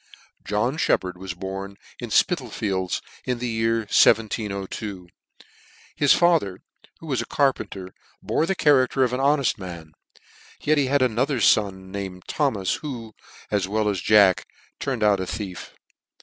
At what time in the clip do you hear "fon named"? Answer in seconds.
11.39-12.23